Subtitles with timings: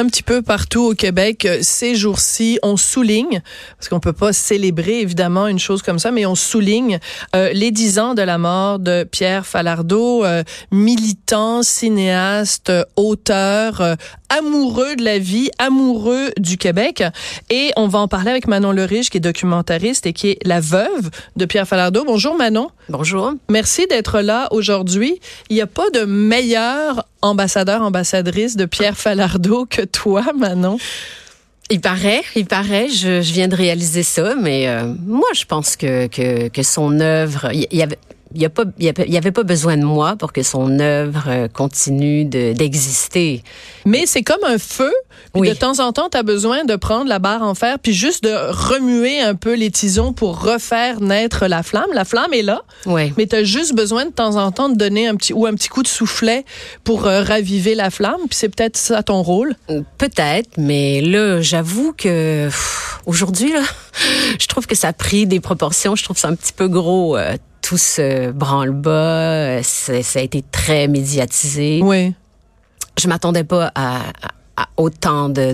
[0.00, 2.58] un petit peu partout au Québec euh, ces jours-ci.
[2.62, 3.42] On souligne,
[3.76, 6.98] parce qu'on peut pas célébrer évidemment une chose comme ça, mais on souligne
[7.36, 13.82] euh, les dix ans de la mort de Pierre Falardeau, euh, militant, cinéaste, auteur,
[14.30, 17.02] amoureux de la vie, amoureux du Québec.
[17.50, 20.60] Et on va en parler avec Manon Leriche, qui est documentariste et qui est la
[20.60, 22.04] veuve de Pierre Falardeau.
[22.04, 22.70] Bonjour Manon.
[22.88, 23.32] Bonjour.
[23.50, 25.20] Merci d'être là aujourd'hui.
[25.50, 30.78] Il n'y a pas de meilleur ambassadeur, ambassadrice de Pierre Falardeau que toi, Manon.
[31.72, 35.76] Il paraît, il paraît, je, je viens de réaliser ça, mais euh, moi, je pense
[35.76, 37.98] que, que, que son œuvre, il y, y avait,
[38.34, 38.48] il
[39.08, 43.42] n'y avait pas besoin de moi pour que son œuvre euh, continue d'exister.
[43.84, 44.92] Mais c'est comme un feu.
[45.34, 48.24] De temps en temps, tu as besoin de prendre la barre en fer puis juste
[48.24, 51.90] de remuer un peu les tisons pour refaire naître la flamme.
[51.92, 53.12] La flamme est là, oui.
[53.16, 55.54] mais tu as juste besoin de temps en temps de donner un petit ou un
[55.54, 56.44] petit coup de soufflet
[56.84, 58.20] pour euh, raviver la flamme.
[58.28, 59.54] Puis c'est peut-être ça ton rôle.
[59.98, 62.48] Peut-être, mais là, j'avoue que
[63.06, 63.62] aujourd'hui, là,
[64.38, 65.96] je trouve que ça a pris des proportions.
[65.96, 67.16] Je trouve ça un petit peu gros.
[67.16, 71.80] Euh, tout ce branle-bas, ça a été très médiatisé.
[71.82, 72.14] Oui.
[72.98, 74.30] Je m'attendais pas à, à
[74.76, 75.52] autant de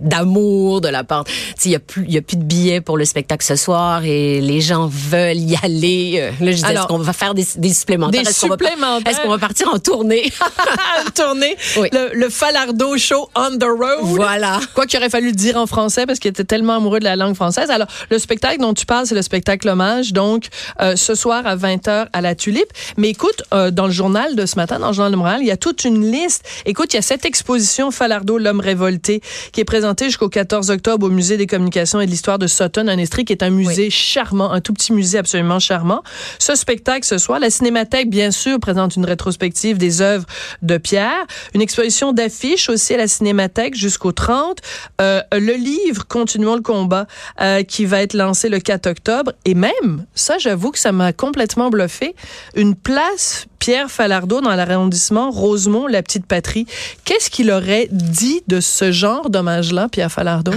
[0.00, 1.24] d'amour de, de, la part.
[1.64, 4.04] Il y a plus il y a plus de billets pour le spectacle ce soir
[4.04, 6.18] et les gens veulent y aller.
[6.20, 8.22] Euh, là, je est-ce qu'on va faire des, des supplémentaires?
[8.22, 9.12] Des est-ce supplémentaires.
[9.12, 10.32] Est-ce qu'on va partir en tournée?
[11.14, 11.56] Tournée.
[11.78, 11.88] Oui.
[11.92, 14.00] Le, le Falardo Show on the road.
[14.02, 14.60] Voilà.
[14.74, 17.16] Quoi qu'il aurait fallu le dire en français parce qu'il était tellement amoureux de la
[17.16, 17.70] langue française.
[17.70, 20.12] Alors le spectacle dont tu parles, c'est le spectacle hommage.
[20.12, 20.46] Donc
[20.80, 22.72] euh, ce soir à 20h à la Tulipe.
[22.96, 25.46] Mais écoute, euh, dans le journal de ce matin, dans le journal de Montréal, il
[25.46, 26.44] y a toute une liste.
[26.64, 31.06] Écoute, il y a cette exposition Falardeau, l'homme révolté, qui est présenté jusqu'au 14 octobre
[31.06, 33.86] au Musée des communications et de l'histoire de Sutton en Estrie, qui est un musée
[33.86, 33.90] oui.
[33.90, 36.04] charmant, un tout petit musée absolument charmant.
[36.38, 40.24] Ce spectacle ce soir, la Cinémathèque, bien sûr, présente une rétrospective des œuvres
[40.62, 44.60] de Pierre, une exposition d'affiches aussi à la Cinémathèque jusqu'au 30,
[45.00, 47.08] euh, le livre Continuons le combat,
[47.40, 51.12] euh, qui va être lancé le 4 octobre, et même, ça j'avoue que ça m'a
[51.12, 52.14] complètement bluffé,
[52.54, 56.68] une place Pierre Falardeau dans l'arrondissement Rosemont, la petite patrie.
[57.04, 60.52] Qu'est-ce qu'il aurait dit de ce genre d'hommage-là, Pierre Falardeau?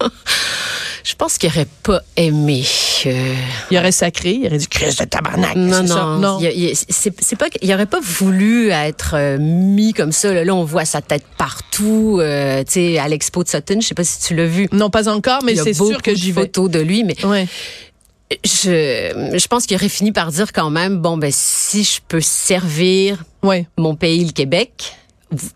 [1.04, 2.64] Je pense qu'il aurait pas aimé.
[3.04, 3.34] Euh...
[3.70, 5.56] Il aurait sacré, il aurait dit Christ de tabarnak.
[5.56, 6.04] Non, non, ça?
[6.18, 6.38] non.
[6.88, 10.32] C'est pas qu'il aurait pas voulu être euh, mis comme ça.
[10.32, 12.18] Là, là on voit sa tête partout.
[12.18, 14.68] Euh, tu sais, à l'expo de Sutton, je sais pas si tu l'as vu.
[14.72, 16.42] Non, pas encore, mais c'est sûr que j'y vais.
[16.42, 17.22] Photos de lui, mais.
[17.26, 17.46] Ouais.
[18.44, 22.20] Je, je pense qu'il aurait fini par dire quand même, bon, ben, si je peux
[22.20, 23.66] servir ouais.
[23.78, 24.96] mon pays, le Québec,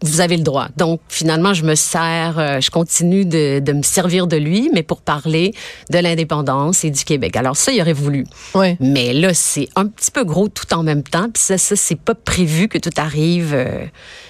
[0.02, 0.68] vous avez le droit.
[0.76, 4.82] Donc, finalement, je me sers, euh, je continue de, de, me servir de lui, mais
[4.82, 5.54] pour parler
[5.90, 7.36] de l'indépendance et du Québec.
[7.36, 8.26] Alors, ça, il aurait voulu.
[8.80, 11.28] Mais là, c'est un petit peu gros tout en même temps.
[11.32, 13.52] Puis ça, ça c'est pas prévu que tout arrive.
[13.54, 13.86] Euh,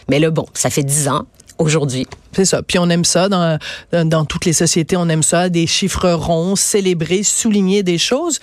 [0.08, 1.26] mais là, bon, ça fait dix ans
[1.62, 2.06] aujourd'hui.
[2.32, 2.62] C'est ça.
[2.62, 3.58] Puis on aime ça dans,
[3.92, 4.96] dans toutes les sociétés.
[4.96, 8.40] On aime ça, des chiffres ronds, célébrer, souligner des choses.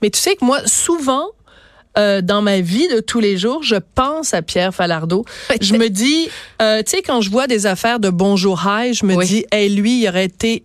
[0.00, 1.26] Mais tu sais que moi, souvent,
[1.98, 5.24] euh, dans ma vie de tous les jours, je pense à Pierre Falardeau.
[5.60, 6.28] Je me dis,
[6.62, 9.26] euh, tu sais, quand je vois des affaires de Bonjour High, je me oui.
[9.26, 10.64] dis, hey, lui, il aurait été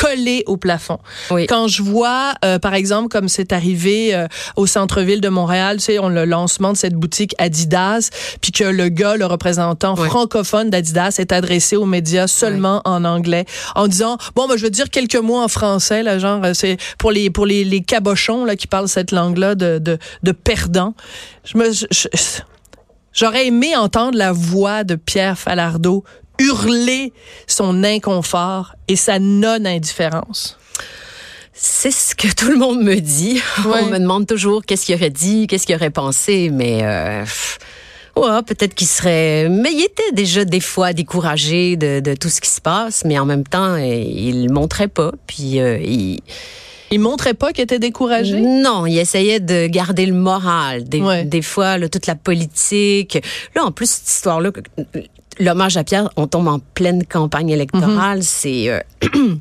[0.00, 0.98] collé au plafond.
[1.30, 1.46] Oui.
[1.46, 5.84] Quand je vois, euh, par exemple, comme c'est arrivé euh, au centre-ville de Montréal, tu
[5.84, 8.10] sais, on le lancement de cette boutique Adidas,
[8.40, 10.08] puis que le gars, le représentant oui.
[10.08, 12.92] francophone d'Adidas, est adressé aux médias seulement oui.
[12.92, 13.44] en anglais,
[13.74, 17.10] en disant bon, ben, je veux dire quelques mots en français, là, genre c'est pour
[17.10, 20.94] les pour les, les cabochons là qui parlent cette langue-là de, de de perdants.
[21.44, 22.08] Je me je,
[23.18, 26.04] J'aurais aimé entendre la voix de Pierre Falardeau
[26.38, 27.12] hurler
[27.46, 30.58] son inconfort et sa non-indifférence.
[31.60, 33.42] C'est ce que tout le monde me dit.
[33.64, 33.80] Ouais.
[33.82, 37.24] On me demande toujours qu'est-ce qu'il aurait dit, qu'est-ce qu'il aurait pensé, mais euh,
[38.16, 39.48] ouais, peut-être qu'il serait.
[39.48, 43.18] Mais il était déjà des fois découragé de, de, tout ce qui se passe, mais
[43.18, 45.12] en même temps, il montrait pas.
[45.26, 46.20] Puis euh, il.
[46.90, 48.40] Il montrait pas qu'il était découragé?
[48.40, 50.84] Non, il essayait de garder le moral.
[50.84, 51.24] Des, ouais.
[51.24, 53.18] des fois, là, toute la politique.
[53.54, 54.52] Là, en plus, cette histoire-là,
[55.38, 58.18] l'hommage à Pierre, on tombe en pleine campagne électorale.
[58.18, 58.40] Mm -hmm.
[58.40, 58.80] C'est euh,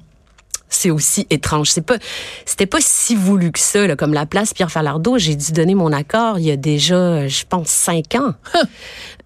[0.70, 1.70] c'est aussi étrange.
[1.72, 1.98] C'est pas,
[2.46, 5.18] c'était pas si voulu que ça, là, comme la place Pierre Falardeau.
[5.18, 8.34] J'ai dû donner mon accord il y a déjà, je pense, cinq ans.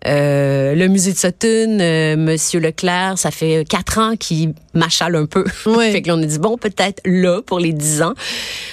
[0.07, 5.25] euh, le musée de Sutton, euh, Monsieur Leclerc, ça fait quatre ans qu'il m'achale un
[5.25, 5.43] peu.
[5.65, 5.91] Oui.
[5.91, 8.13] fait que là, on a dit bon, peut-être là pour les dix ans.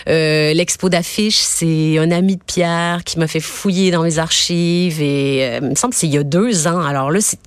[0.09, 5.01] Euh, L'expo d'affiches, c'est un ami de Pierre qui m'a fait fouiller dans mes archives
[5.03, 6.81] et euh, il me semble que c'est il y a deux ans.
[6.81, 7.39] Alors là, c'est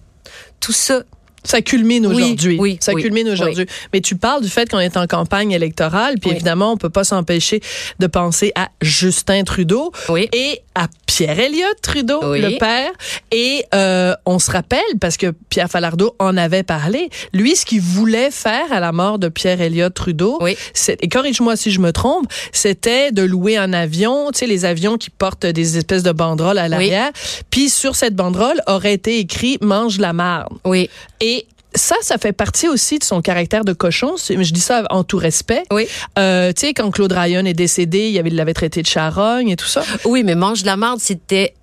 [0.61, 1.03] tout ça
[1.43, 2.57] ça culmine aujourd'hui.
[2.59, 3.65] Oui, oui, ça oui, culmine aujourd'hui.
[3.93, 7.03] Mais tu parles du fait qu'on est en campagne électorale, puis évidemment, on peut pas
[7.03, 7.61] s'empêcher
[7.99, 9.91] de penser à Justin Trudeau.
[10.09, 10.29] Oui.
[10.33, 12.39] Et à Pierre Elliott Trudeau, Oui.
[12.41, 12.91] le père.
[13.31, 17.81] Et euh, on se rappelle, parce que Pierre Falardeau en avait parlé, lui, ce qu'il
[17.81, 20.55] voulait faire à la mort de Pierre Elliott Trudeau, Oui.
[21.01, 24.97] et corrige-moi si je me trompe, c'était de louer un avion, tu sais, les avions
[24.97, 27.11] qui portent des espèces de banderoles à l'arrière.
[27.49, 30.53] Puis sur cette banderole aurait été écrit «Mange la marde».
[30.65, 30.89] Oui.
[31.19, 34.15] Et ça, ça fait partie aussi de son caractère de cochon.
[34.17, 35.63] Je dis ça en tout respect.
[35.71, 35.87] Oui.
[36.19, 39.55] Euh, tu sais, quand Claude Ryan est décédé, il avait- l'avait traité de charogne et
[39.55, 39.83] tout ça.
[40.05, 41.53] Oui, mais mange de la marde, c'était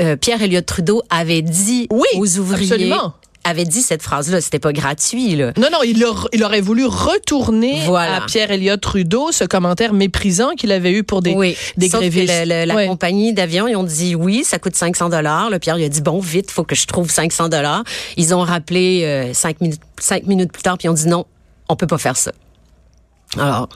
[0.00, 3.14] euh, Pierre Elliott Trudeau avait dit Oui, aux ouvriers absolument.
[3.44, 5.52] Avait dit cette phrase-là, c'était pas gratuit là.
[5.56, 8.16] Non, non, il, aur- il aurait voulu retourner Voilà.
[8.22, 12.00] à Pierre Elliott Trudeau ce commentaire méprisant qu'il avait eu pour des, oui, des Sauf
[12.00, 12.32] que grévistes.
[12.44, 15.48] le- le- la compagnie d'avion, ils ont dit oui, ça coûte 500 dollars.
[15.50, 17.82] Le Pierre il a dit bon, vite, faut que je trouve 500 dollars.
[18.18, 21.24] Ils ont rappelé euh, cinq minutes, cinq minutes plus tard, puis ils ont dit non,
[21.68, 22.32] on peut pas faire ça.
[23.38, 23.68] Alors,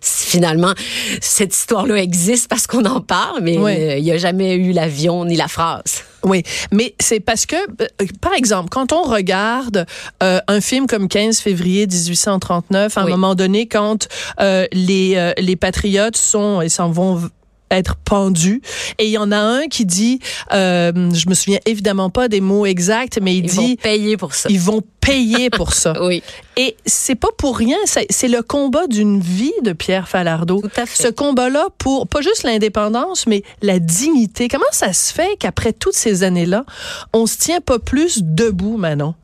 [0.00, 0.72] finalement,
[1.20, 5.24] cette histoire-là existe parce qu'on en parle, mais euh, il n'y a jamais eu l'avion
[5.24, 6.04] ni la phrase.
[6.24, 6.42] Oui,
[6.72, 7.86] mais c'est parce que, euh,
[8.20, 9.86] par exemple, quand on regarde
[10.22, 13.10] euh, un film comme 15 février 1839, à un Oui.
[13.12, 14.08] moment donné, quand
[14.40, 17.22] euh, les, euh, les patriotes sont et s'en vont
[17.70, 18.62] être pendus,
[18.98, 20.20] et il y en a un qui dit,
[20.52, 24.16] euh, je me souviens évidemment pas des mots exacts, mais il Ils vont dit, payer
[24.16, 24.48] pour ça.
[24.50, 25.94] ils vont payer pour ça.
[26.02, 26.22] Oui,
[26.56, 30.60] Et c'est pas pour rien, c'est c'est le combat d'une vie de Pierre Falardeau.
[30.62, 31.02] tout à fait.
[31.02, 34.48] Ce combat-là pour pas juste l'indépendance, mais la dignité.
[34.48, 36.64] Comment ça se fait qu'après toutes ces années-là,
[37.12, 39.14] on se tient pas plus debout, Manon?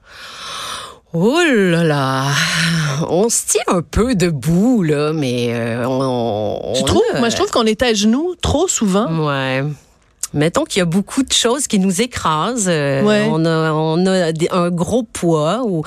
[1.17, 2.25] Oh là là,
[3.09, 6.73] on se tient un peu debout là, mais euh, on.
[6.75, 7.03] Tu on trouves?
[7.15, 9.07] a- Moi, je trouve qu'on est à genoux trop souvent.
[9.25, 9.63] Ouais.
[10.33, 12.67] Mettons qu'il y a beaucoup de choses qui nous écrasent.
[12.69, 13.29] Euh, Ouais.
[13.31, 15.85] On a, on a des- un gros poids où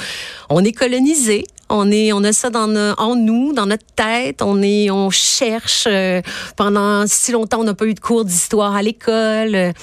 [0.50, 1.44] on est colonisé.
[1.70, 4.42] On est, on a ça dans no- en nous, dans notre tête.
[4.42, 5.84] On est, on cherche.
[5.88, 6.22] euh,
[6.56, 9.74] pendant si longtemps, on n'a pas eu de cours d'histoire à l'école.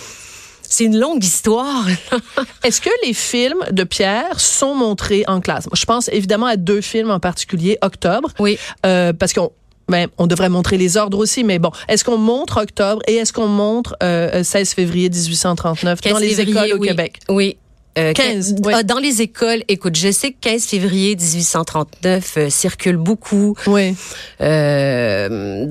[0.64, 1.86] Euh, C'est une longue histoire.
[2.64, 5.68] Est-ce que les films de Pierre sont montrés en classe?
[5.72, 8.58] Je pense évidemment à deux films en particulier, Octobre, Oui.
[8.86, 9.50] euh, parce qu'on
[9.86, 13.34] ben, on devrait montrer les ordres aussi, mais bon, est-ce qu'on montre Octobre et est-ce
[13.34, 16.88] qu'on montre euh, 16 février 1839 dans 15 les février, écoles au oui.
[16.88, 17.18] Québec?
[17.28, 17.56] Oui.
[17.98, 18.72] Euh, 15, quin- oui.
[18.76, 23.94] ah, Dans les écoles, écoute, je sais que 15 février 1839 euh, circule beaucoup Oui.
[24.40, 25.68] euh,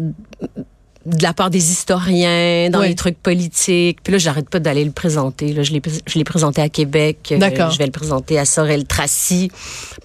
[1.05, 2.89] de la part des historiens, dans Oui.
[2.89, 3.99] les trucs politiques.
[4.03, 5.51] Puis là, j'arrête pas d'aller le présenter.
[5.53, 7.29] Là, je l'ai présenté à Québec.
[7.31, 7.71] Euh, D'accord.
[7.71, 9.51] je vais le présenter à Sorel-Tracy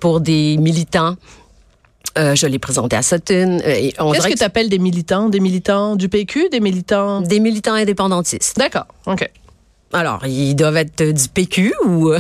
[0.01, 1.15] pour des militants.
[2.17, 3.61] Euh, je l'ai présenté à Sutton.
[3.65, 5.29] Euh, Qu'est-ce que tu appelles des militants?
[5.29, 6.49] Des militants du PQ?
[6.51, 7.21] Des militants...
[7.21, 8.57] des militants indépendantistes.
[8.59, 9.31] D'accord, OK.
[9.93, 12.11] Alors, ils doivent être euh, du PQ ou...
[12.13, 12.19] euh,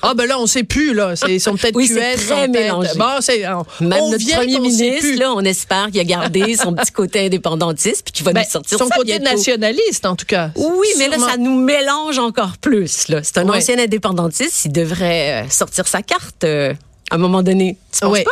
[0.00, 1.14] Ah ben là, on sait plus, là.
[1.14, 2.88] C'est- Ils sont peut-être Oui, c'est QS, très mélangé.
[2.96, 3.40] Bon, c'est...
[3.40, 7.26] Même on notre vient premier ministre, là, on espère qu'il a gardé son petit côté
[7.26, 9.36] indépendantiste puis qu'il va Ben, nous sortir son ça côté bientôt.
[9.36, 10.50] nationaliste, en tout cas.
[10.56, 13.08] Oui, mais là, ça nous mélange encore plus.
[13.08, 13.22] Là.
[13.22, 16.72] C'est un ancien indépendantiste, il devrait euh, sortir sa carte euh,
[17.10, 17.76] à un moment donné.
[17.92, 18.24] Tu penses Oui.
[18.24, 18.30] pas?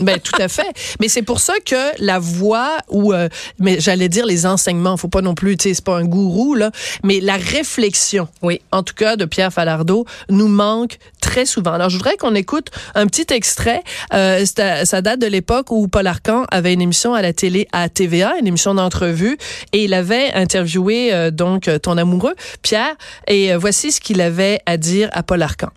[0.00, 0.68] Ben tout à fait.
[1.00, 3.28] Mais c'est pour ça que la voix ou euh,
[3.58, 6.54] mais j'allais dire les enseignements, faut pas non plus, tu sais, c'est pas un gourou
[6.54, 6.70] là,
[7.04, 8.60] mais la réflexion, Oui.
[8.72, 11.72] en tout cas de Pierre Falardeau, nous manque très souvent.
[11.72, 13.82] Alors je voudrais qu'on écoute un petit extrait.
[14.14, 17.88] Euh, ça date de l'époque où Paul Arcan avait une émission à la télé à
[17.88, 19.36] TVA, une émission d'entrevue,
[19.72, 22.94] et il avait interviewé euh, donc euh, ton amoureux Pierre,
[23.26, 25.70] et euh, voici ce qu'il avait à dire à Paul Arcan.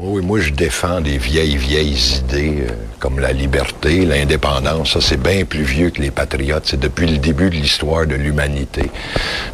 [0.00, 4.94] Oui, moi, je défends des vieilles, vieilles idées euh, comme la liberté, l'indépendance.
[4.94, 6.64] Ça, c'est bien plus vieux que les patriotes.
[6.66, 8.90] C'est depuis le début de l'histoire de l'humanité.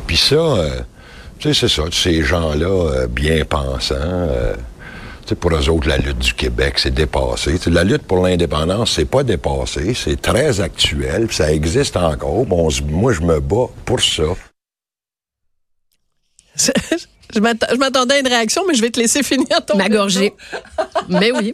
[0.06, 0.80] Puis ça, euh,
[1.38, 1.88] tu sais, c'est ça.
[1.92, 4.54] Ces gens-là, euh, bien pensants, euh,
[5.22, 7.58] tu sais, pour eux autres, la lutte du Québec, c'est dépassé.
[7.66, 9.92] La lutte pour l'indépendance, c'est pas dépassé.
[9.92, 11.28] C'est très actuel.
[11.30, 12.46] ça existe encore.
[12.46, 14.22] Bon, moi, je me bats pour ça.
[17.34, 19.88] Je m'att- je m'attendais à une réaction, mais je vais te laisser finir ton Ma
[19.88, 20.32] gorgée.
[21.08, 21.52] mais oui.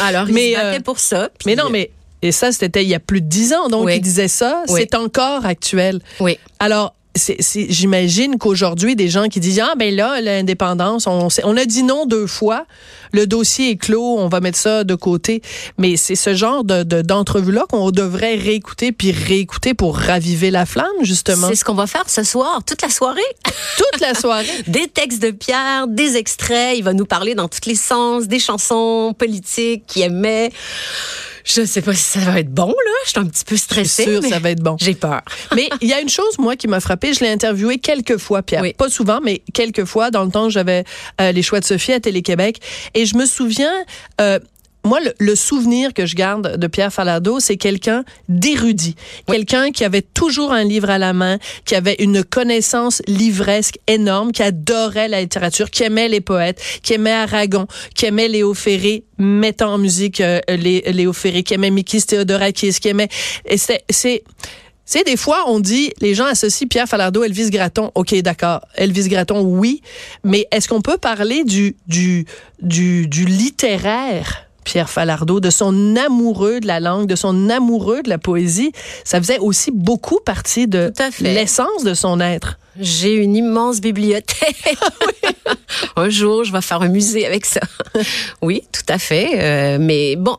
[0.00, 1.28] Alors, il Mais, battait euh, pour ça.
[1.38, 1.90] puis- Mais non, mais
[2.22, 3.96] et ça, c'était il y a plus de dix ans, donc Oui.
[3.96, 4.62] il disait ça.
[4.68, 4.80] Oui.
[4.80, 6.00] C'est encore actuel.
[6.20, 6.38] Oui.
[6.58, 11.82] Alors, j'imagine qu'aujourd'hui, des gens qui disent ah ben là l'indépendance, on, on a dit
[11.82, 12.66] non deux fois,
[13.12, 15.42] le dossier est clos, on va mettre ça de côté.
[15.78, 20.50] Mais c'est ce genre de, de d'entrevue là qu'on devrait réécouter puis réécouter pour raviver
[20.50, 23.20] la flamme justement C'est ce qu'on va faire ce soir, toute la soirée.
[23.76, 24.46] toute la soirée.
[24.66, 26.76] Des textes de Pierre, des extraits.
[26.76, 30.50] Il va nous parler dans tous les sens, des chansons politiques qu'il aimait.
[31.44, 32.92] Je sais pas si ça va être bon, là.
[33.04, 34.04] Je suis un petit peu Je suis stressée.
[34.04, 34.76] sûre mais ça va être bon.
[34.80, 35.20] J'ai peur.
[35.54, 37.12] Mais il y a une chose, moi, qui m'a frappée.
[37.12, 38.62] Je l'ai interviewé quelques fois, Pierre.
[38.62, 38.72] Oui.
[38.72, 40.10] Pas souvent, mais quelques fois.
[40.10, 40.84] Dans le temps, j'avais
[41.20, 42.60] euh, les choix de Sophie à Télé-Québec.
[42.94, 43.72] Et je me souviens,
[44.22, 44.38] euh,
[44.84, 50.02] moi, le, souvenir que je garde de Pierre Falardeau, c'est quelqu'un d'érudit, quelqu'un qui avait
[50.02, 55.22] toujours un livre à la main, qui avait une connaissance livresque énorme, qui adorait la
[55.22, 60.20] littérature, qui aimait les poètes, qui aimait Aragon, qui aimait Léo Ferré, mettant en musique
[60.20, 63.08] euh, Léo Ferré, qui aimait Mikis Theodorakis, qui aimait...
[63.46, 63.84] Et c'est...
[63.88, 64.22] c'est
[65.06, 67.90] des fois, on dit, les gens associent Pierre Falardeau, Elvis Gratton.
[67.94, 68.60] OK, d'accord.
[68.74, 69.80] Elvis Gratton, oui.
[70.24, 72.26] Mais est-ce qu'on peut parler du, du,
[72.60, 74.44] du, du littéraire?
[74.64, 78.72] Pierre Falardeau, de son amoureux de la langue, de son amoureux de la poésie.
[79.04, 82.58] Ça faisait aussi beaucoup partie de l'essence de son être.
[82.80, 84.76] J'ai une immense bibliothèque.
[85.96, 87.60] un jour, je vais faire un musée avec ça.
[88.42, 89.30] oui, tout à fait.
[89.34, 90.36] Euh, mais bon,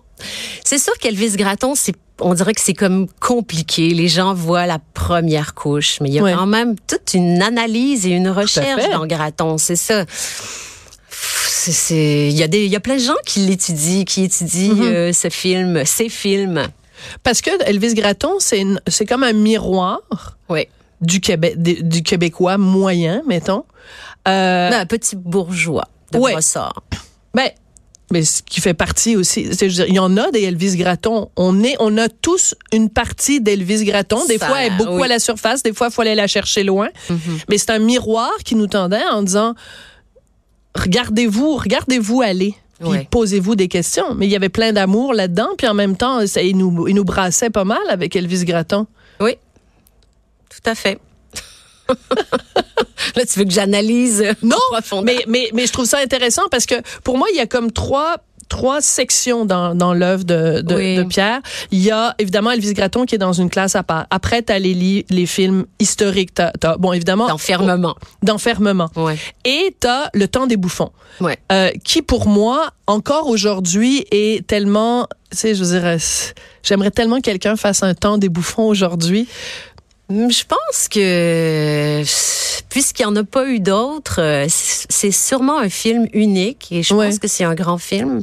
[0.64, 3.90] c'est sûr qu'Elvis Gratton, c'est on dirait que c'est comme compliqué.
[3.90, 8.06] Les gens voient la première couche, mais il y a quand même toute une analyse
[8.06, 9.58] et une recherche dans Gratton.
[9.58, 10.06] C'est ça
[11.72, 14.74] c'est il y a des il y a plein de gens qui l'étudient, qui étudient
[14.74, 14.84] mhm.
[14.84, 16.68] euh, ce film, ces films.
[17.24, 20.02] Parce que Elvis Gratton, c'est c'est comme un miroir.
[20.50, 20.68] Oui.
[21.02, 23.66] Du Québec du québécois moyen, mettons.
[24.28, 26.34] Euh, un petit bourgeois de ouais.
[26.34, 26.84] Brossard.
[27.34, 27.50] Ben
[28.12, 31.30] mais ce qui fait partie aussi, c'est dire, il y en a des Elvis Gratton.
[31.36, 34.24] On est, on a tous une partie d'Elvis Gratton.
[34.28, 36.64] Des fois, elle est beaucoup à la surface, des fois, il faut aller la chercher
[36.64, 36.90] loin.
[37.10, 37.18] Mhm.
[37.50, 39.56] Mais c'est un miroir qui nous tendait en disant,
[40.76, 42.54] regardez-vous, regardez-vous aller.
[42.80, 44.14] Puis posez-vous des questions.
[44.16, 46.96] Mais il y avait plein d'amour là-dedans, puis en même temps, ça, il, nous, il
[46.96, 48.86] nous brassait pas mal avec Elvis Gratton.
[49.22, 49.38] Oui,
[50.50, 51.00] tout à fait.
[53.16, 54.58] Là, tu veux que j'analyse Non,
[55.04, 57.72] mais, mais, mais je trouve ça intéressant parce que pour moi, il y a comme
[57.72, 58.18] trois
[58.50, 61.42] trois sections dans, dans l'œuvre de, de, de, Pierre.
[61.72, 64.06] Il y a évidemment Elvis Gratton qui est dans une classe à part.
[64.10, 66.32] Après, tu as les, les films historiques.
[66.80, 67.28] Bon, évidemment...
[67.28, 67.96] D'enfermement.
[68.24, 68.90] D'enfermement.
[68.96, 69.18] Ouais.
[69.44, 70.92] Et tu as Le temps des bouffons.
[71.22, 71.38] Ouais.
[71.52, 75.08] Euh, qui, pour moi, encore aujourd'hui, est tellement...
[75.32, 75.98] Tu sais, je veux dire,
[76.64, 79.28] j'aimerais tellement que quelqu'un fasse un temps des bouffons aujourd'hui.
[80.10, 82.04] Hum, je pense que
[82.70, 86.94] puisqu'il n'y en a pas eu d'autres, euh, c'est sûrement un film unique et je
[86.94, 88.22] pense que c'est un grand film.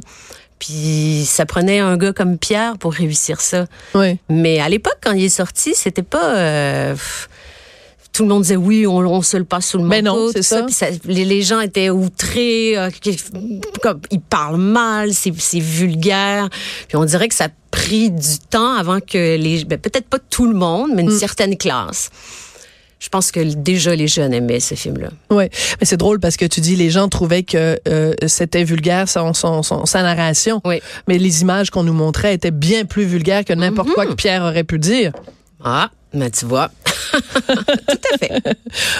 [0.59, 3.65] Puis ça prenait un gars comme Pierre pour réussir ça.
[3.93, 4.17] Ouais.
[4.29, 6.37] Mais à l'époque, quand il est sorti, c'était pas.
[6.37, 6.95] Euh,
[8.13, 9.95] tout le monde disait oui, on, se le passe sous le manteau.
[9.95, 10.65] Mais non, c'est ça.
[11.05, 12.89] les, gens étaient outrés, euh,
[13.81, 16.47] comme ils parlent mal, c'est vulgaire.
[16.87, 20.19] Puis on dirait que ça a pris du temps avant que les, ben, peut-être pas
[20.19, 21.19] tout le monde, mais une mm.
[21.19, 22.11] certaine classe
[23.03, 25.09] je pense que déjà les jeunes aimaient ce film-là.
[25.29, 29.09] Oui, mais c'est drôle parce que tu dis les gens trouvaient que euh, c'était vulgaire
[29.09, 30.61] son, son, sa narration.
[30.63, 30.81] Oui.
[31.09, 34.09] Mais les images qu'on nous montrait étaient bien plus vulgaires que n'importe quoi mm-hmm.
[34.09, 35.11] que Pierre aurait pu dire.
[35.61, 36.71] Ah, mais tu vois.
[37.13, 38.57] Tout à fait.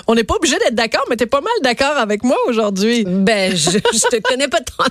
[0.07, 3.03] On n'est pas obligé d'être d'accord, mais tu es pas mal d'accord avec moi aujourd'hui.
[3.05, 4.83] Ben, je, je te connais pas tant.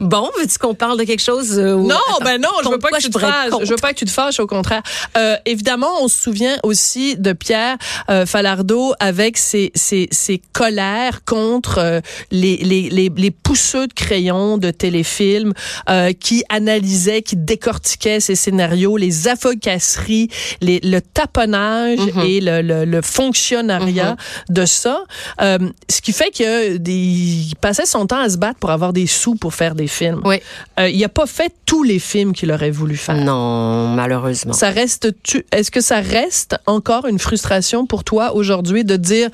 [0.00, 1.58] bon, veux-tu qu'on parle de quelque chose?
[1.58, 3.52] Euh, non, ben non, je veux pas que tu te fâches.
[3.62, 4.82] Je veux pas que tu te fâches, au contraire.
[5.16, 7.76] Euh, évidemment, on se souvient aussi de Pierre
[8.10, 13.92] euh, Falardeau avec ses, ses, ses colères contre euh, les, les, les, les, pousseux de
[13.92, 15.52] crayons de téléfilms
[15.88, 20.28] euh, qui analysaient, qui décortiquaient ces scénarios, les affocasseries,
[20.60, 22.28] les, le taponnage mm-hmm.
[22.28, 24.52] et le, le, le fonctionnariat mm-hmm.
[24.52, 25.04] de ça.
[25.40, 25.58] Euh,
[25.88, 29.54] ce qui fait qu'il passait son temps à se battre pour avoir des sous pour
[29.54, 30.20] faire des films.
[30.24, 30.36] Oui.
[30.80, 33.16] Euh, il n'a pas fait tous les films qu'il aurait voulu faire.
[33.16, 34.52] Non, malheureusement.
[34.52, 35.08] Ça reste,
[35.52, 39.30] est-ce que ça reste encore une frustration pour toi aujourd'hui de dire,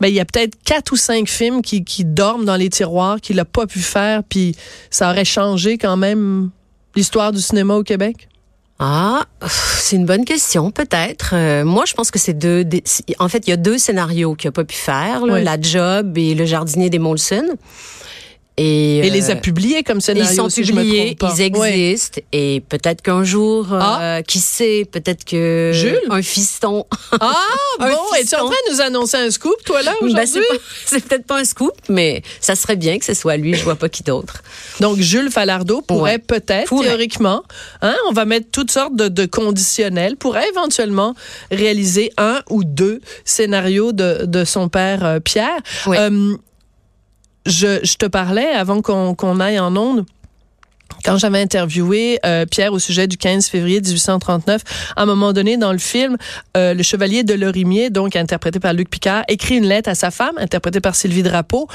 [0.00, 3.20] ben il y a peut-être quatre ou cinq films qui, qui dorment dans les tiroirs
[3.20, 4.56] qu'il n'a pas pu faire, puis
[4.90, 6.50] ça aurait changé quand même
[6.94, 8.28] l'histoire du cinéma au Québec?
[8.84, 11.34] Ah, c'est une bonne question, peut-être.
[11.34, 12.64] Euh, moi, je pense que c'est deux.
[13.20, 16.34] en fait, il y a deux scénarios qu'il n'a pas pu faire, La Job et
[16.34, 17.46] Le jardinier des Molson.
[18.58, 20.30] Et, les a euh, publiés comme scénario.
[20.30, 22.20] Ils sont publiés, ils existent.
[22.32, 24.00] Et peut-être qu'un jour, ah.
[24.02, 26.00] euh, qui sait, peut-être que Jules?
[26.10, 26.86] un fiston.
[27.18, 27.34] Ah
[27.78, 27.86] bon,
[28.18, 30.42] es-tu en train de nous annoncer un scoop, toi là ben, aujourd'hui?
[30.84, 33.54] C'est peut-être pas un scoop, mais ça serait bien que ce soit lui.
[33.54, 34.42] Je vois pas qui d'autre.
[34.80, 37.42] Donc Jules Falardeau pourrait peut-être théoriquement,
[37.80, 41.14] hein, on va mettre toutes sortes de, conditionnels, pourrait éventuellement
[41.50, 45.60] réaliser un ou deux scénarios de, de son père euh, Pierre.
[45.88, 46.36] Euh,
[47.46, 50.04] je, je te parlais avant qu'on qu'on aille en onde
[51.04, 54.62] quand j'avais interviewé euh, Pierre au sujet du 15 février 1839,
[54.94, 56.16] à un moment donné dans le film,
[56.56, 60.10] euh, le chevalier de Lorimier, donc interprété par Luc Picard, écrit une lettre à sa
[60.10, 61.66] femme, interprétée par Sylvie Drapeau,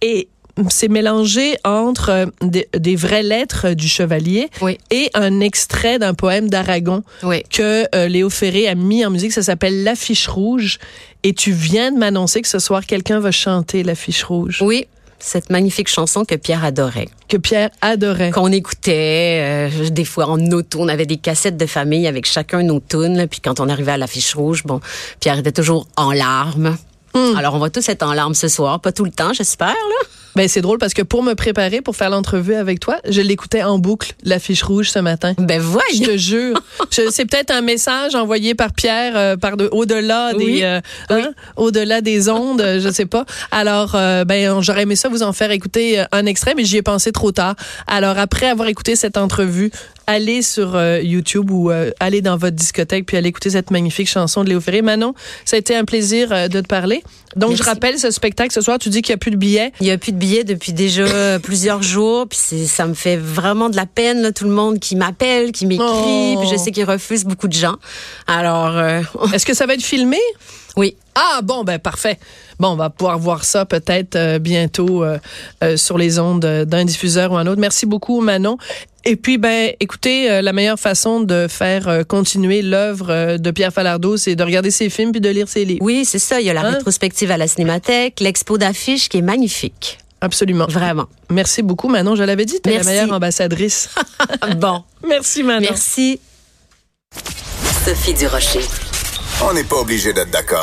[0.00, 0.28] et
[0.68, 4.78] c'est mélangé entre euh, des, des, vraies lettres du chevalier oui.
[4.90, 7.42] et un extrait d'un poème d'Aragon oui.
[7.50, 9.32] que euh, Léo Ferré a mis en musique.
[9.32, 10.78] Ça s'appelle L'affiche rouge.
[11.22, 14.60] Et tu viens de m'annoncer que ce soir, quelqu'un va chanter L'affiche rouge.
[14.60, 14.86] Oui,
[15.22, 17.08] cette magnifique chanson que Pierre adorait.
[17.28, 18.32] Que Pierre adorait.
[18.32, 22.62] Qu'on écoutait, euh, des fois en auto, on avait des cassettes de famille avec chacun
[22.62, 24.80] nos tunes, puis quand on arrivait à l'affiche rouge, bon,
[25.20, 26.76] Pierre était toujours en larmes.
[27.14, 27.36] Hmm.
[27.36, 30.06] Alors on va tous être en larmes ce soir, pas tout le temps, j'espère là.
[30.34, 33.62] Ben c'est drôle parce que pour me préparer pour faire l'entrevue avec toi, je l'écoutais
[33.62, 35.34] en boucle l'affiche rouge ce matin.
[35.38, 35.84] Ben voyons.
[35.92, 36.60] Je te jure.
[36.90, 42.00] c'est peut-être un message envoyé par Pierre euh, par de, au-delà des euh, hein, au-delà
[42.00, 43.26] des ondes, je sais pas.
[43.50, 46.82] Alors euh, ben j'aurais aimé ça vous en faire écouter un extrait mais j'y ai
[46.82, 47.54] pensé trop tard.
[47.86, 49.70] Alors après avoir écouté cette entrevue,
[50.12, 54.50] allez sur YouTube ou allez dans votre discothèque puis allez écouter cette magnifique chanson de
[54.50, 54.82] Léo Ferré.
[54.82, 55.14] Manon,
[55.44, 57.02] ça a été un plaisir de te parler.
[57.36, 59.72] Donc je rappelle ce spectacle ce soir, tu dis qu'il y a plus de billets.
[59.80, 62.26] Il y a plus de billets depuis déjà plusieurs jours.
[62.28, 65.66] Puis ça me fait vraiment de la peine, là, tout le monde qui m'appelle, qui
[65.66, 66.36] m'écrit.
[66.38, 66.58] Puis je oh.
[66.58, 67.76] sais qu'il refuse beaucoup de gens.
[68.26, 68.76] Alors.
[68.76, 69.02] Euh,
[69.32, 70.18] Est-ce que ça va être filmé?
[70.76, 70.96] Oui.
[71.14, 72.18] Ah bon, ben parfait.
[72.58, 75.18] Bon, on va pouvoir voir ça peut-être euh, bientôt euh,
[75.76, 77.60] sur les ondes d'un diffuseur ou un autre.
[77.60, 78.56] Merci beaucoup, Manon.
[79.04, 84.36] Et puis, ben, écoutez, la meilleure façon de faire continuer l'œuvre de Pierre Falardeau, c'est
[84.36, 85.84] de regarder ses films puis de lire ses livres.
[85.84, 86.40] Oui, c'est ça.
[86.40, 86.70] Il y a la hein?
[86.70, 89.98] rétrospective à la Cinémathèque, l'expo d'affiches qui est magnifique.
[90.22, 90.66] Absolument.
[90.68, 91.08] Vraiment.
[91.30, 92.14] Merci beaucoup, Manon.
[92.14, 93.90] Je l'avais dit, tu es la meilleure ambassadrice.
[94.56, 94.84] bon.
[95.06, 95.62] Merci, Manon.
[95.68, 96.20] Merci.
[97.84, 98.60] Sophie Durocher.
[99.44, 100.60] On n'est pas obligé d'être d'accord.